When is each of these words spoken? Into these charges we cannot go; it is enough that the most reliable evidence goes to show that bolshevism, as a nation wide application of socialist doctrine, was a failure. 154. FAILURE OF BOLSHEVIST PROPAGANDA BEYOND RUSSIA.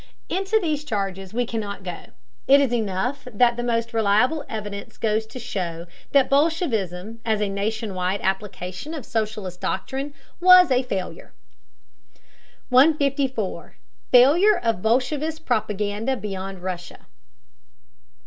Into 0.29 0.59
these 0.59 0.83
charges 0.83 1.31
we 1.31 1.45
cannot 1.45 1.83
go; 1.83 2.05
it 2.47 2.59
is 2.59 2.73
enough 2.73 3.27
that 3.31 3.55
the 3.55 3.61
most 3.61 3.93
reliable 3.93 4.43
evidence 4.49 4.97
goes 4.97 5.27
to 5.27 5.37
show 5.37 5.85
that 6.11 6.27
bolshevism, 6.27 7.19
as 7.23 7.39
a 7.39 7.47
nation 7.47 7.93
wide 7.93 8.19
application 8.21 8.95
of 8.95 9.05
socialist 9.05 9.61
doctrine, 9.61 10.15
was 10.39 10.71
a 10.71 10.81
failure. 10.81 11.33
154. 12.69 13.77
FAILURE 14.11 14.57
OF 14.57 14.81
BOLSHEVIST 14.81 15.45
PROPAGANDA 15.45 16.17
BEYOND 16.17 16.63
RUSSIA. 16.63 17.05